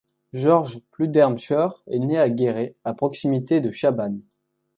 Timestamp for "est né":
1.85-2.17